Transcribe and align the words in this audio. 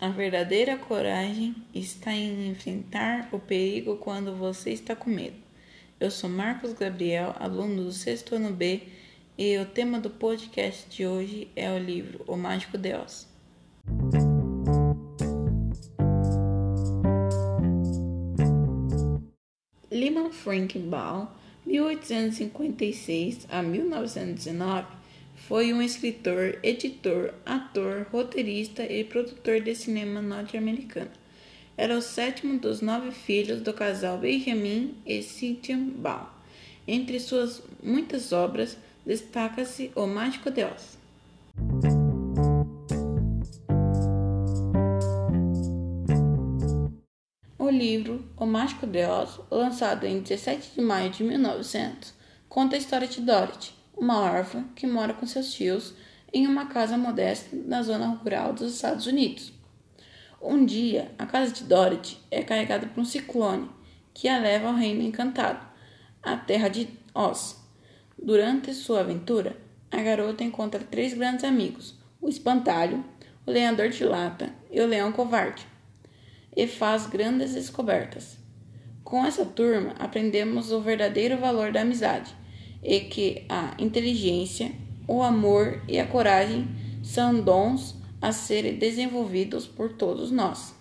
A 0.00 0.10
verdadeira 0.10 0.76
coragem 0.76 1.56
está 1.74 2.12
em 2.12 2.50
enfrentar 2.50 3.28
o 3.32 3.38
perigo 3.40 3.96
quando 3.96 4.32
você 4.32 4.70
está 4.70 4.94
com 4.94 5.10
medo. 5.10 5.34
Eu 5.98 6.08
sou 6.08 6.30
Marcos 6.30 6.72
Gabriel, 6.72 7.34
aluno 7.36 7.82
do 7.82 7.90
sexto 7.90 8.36
ano 8.36 8.52
B, 8.52 8.82
e 9.36 9.58
o 9.58 9.66
tema 9.66 9.98
do 9.98 10.08
podcast 10.08 10.88
de 10.88 11.04
hoje 11.04 11.48
é 11.56 11.68
o 11.72 11.78
livro 11.78 12.22
O 12.28 12.36
Mágico 12.36 12.78
de 12.78 12.94
Oz. 12.94 13.26
Lima 19.90 20.30
Frank 20.30 20.78
Ball, 20.78 21.28
1856 21.66 23.48
a 23.50 23.64
1919 23.64 24.98
foi 25.46 25.72
um 25.72 25.80
escritor, 25.80 26.58
editor, 26.62 27.32
ator, 27.46 28.06
roteirista 28.10 28.82
e 28.82 29.04
produtor 29.04 29.60
de 29.60 29.74
cinema 29.74 30.20
norte-americano. 30.20 31.10
Era 31.76 31.96
o 31.96 32.02
sétimo 32.02 32.58
dos 32.58 32.80
nove 32.80 33.12
filhos 33.12 33.60
do 33.62 33.72
casal 33.72 34.18
Benjamin 34.18 34.96
e 35.06 35.22
Cynthia 35.22 35.78
Baum. 35.78 36.26
Entre 36.86 37.20
suas 37.20 37.62
muitas 37.82 38.32
obras, 38.32 38.76
destaca-se 39.06 39.92
O 39.94 40.06
Mágico 40.06 40.50
de 40.50 40.64
Oz. 40.64 40.98
O 47.58 47.70
livro 47.70 48.24
O 48.36 48.44
Mágico 48.44 48.86
de 48.86 49.06
Oz, 49.06 49.40
lançado 49.50 50.04
em 50.04 50.20
17 50.20 50.74
de 50.74 50.80
maio 50.80 51.10
de 51.10 51.22
1900, 51.22 52.12
conta 52.48 52.74
a 52.74 52.78
história 52.78 53.06
de 53.06 53.20
Dorothy, 53.20 53.77
uma 53.98 54.20
órfã 54.20 54.64
que 54.76 54.86
mora 54.86 55.12
com 55.12 55.26
seus 55.26 55.52
tios 55.52 55.92
em 56.32 56.46
uma 56.46 56.66
casa 56.66 56.96
modesta 56.96 57.56
na 57.56 57.82
zona 57.82 58.06
rural 58.06 58.52
dos 58.52 58.74
Estados 58.74 59.06
Unidos. 59.06 59.52
Um 60.40 60.64
dia, 60.64 61.10
a 61.18 61.26
casa 61.26 61.52
de 61.52 61.64
Dorothy 61.64 62.18
é 62.30 62.42
carregada 62.42 62.86
por 62.86 63.00
um 63.00 63.04
ciclone 63.04 63.68
que 64.14 64.28
a 64.28 64.38
leva 64.38 64.68
ao 64.68 64.74
Reino 64.74 65.02
Encantado, 65.02 65.66
a 66.22 66.36
terra 66.36 66.68
de 66.68 66.88
Oz. 67.12 67.56
Durante 68.16 68.72
sua 68.72 69.00
aventura, 69.00 69.56
a 69.90 70.00
garota 70.00 70.44
encontra 70.44 70.80
três 70.80 71.14
grandes 71.14 71.44
amigos: 71.44 71.96
o 72.20 72.28
espantalho, 72.28 73.04
o 73.44 73.50
lenhador 73.50 73.88
de 73.88 74.04
lata 74.04 74.50
e 74.70 74.80
o 74.80 74.86
leão 74.86 75.10
covarde, 75.10 75.66
e 76.56 76.66
faz 76.68 77.06
grandes 77.06 77.54
descobertas. 77.54 78.38
Com 79.02 79.24
essa 79.24 79.44
turma, 79.44 79.94
aprendemos 79.98 80.70
o 80.70 80.80
verdadeiro 80.80 81.38
valor 81.38 81.72
da 81.72 81.80
amizade 81.80 82.36
e 82.82 83.00
que 83.00 83.44
a 83.48 83.74
inteligência, 83.78 84.72
o 85.06 85.22
amor 85.22 85.82
e 85.88 85.98
a 85.98 86.06
coragem 86.06 86.68
são 87.02 87.40
dons 87.40 87.96
a 88.20 88.32
serem 88.32 88.76
desenvolvidos 88.76 89.66
por 89.66 89.92
todos 89.92 90.30
nós. 90.30 90.74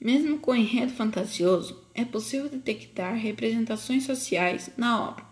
Mesmo 0.00 0.38
com 0.38 0.54
enredo 0.54 0.92
fantasioso, 0.92 1.78
é 1.94 2.04
possível 2.04 2.48
detectar 2.48 3.14
representações 3.14 4.04
sociais 4.04 4.70
na 4.76 5.08
obra. 5.08 5.24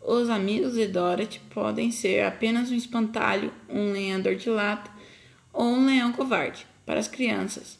Os 0.00 0.30
amigos 0.30 0.72
de 0.72 0.86
Dorothy 0.86 1.40
podem 1.50 1.90
ser 1.90 2.24
apenas 2.24 2.70
um 2.70 2.74
espantalho, 2.74 3.52
um 3.68 3.92
lenhador 3.92 4.34
de 4.34 4.48
lata 4.48 4.90
ou 5.52 5.66
um 5.66 5.84
leão 5.84 6.12
covarde 6.12 6.66
para 6.86 6.98
as 6.98 7.06
crianças, 7.06 7.78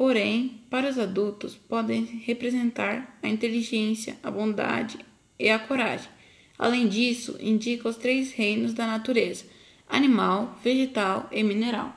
Porém, 0.00 0.62
para 0.70 0.88
os 0.88 0.98
adultos, 0.98 1.56
podem 1.56 2.22
representar 2.24 3.18
a 3.22 3.28
inteligência, 3.28 4.16
a 4.22 4.30
bondade 4.30 4.98
e 5.38 5.50
a 5.50 5.58
coragem. 5.58 6.08
Além 6.58 6.88
disso, 6.88 7.36
indica 7.38 7.86
os 7.86 7.98
três 7.98 8.32
reinos 8.32 8.72
da 8.72 8.86
natureza: 8.86 9.44
animal, 9.86 10.58
vegetal 10.64 11.28
e 11.30 11.42
mineral. 11.42 11.94